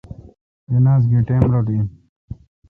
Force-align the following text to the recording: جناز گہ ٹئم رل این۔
جناز 0.71 1.03
گہ 1.11 1.19
ٹئم 1.27 1.43
رل 1.53 1.67
این۔ 1.73 1.87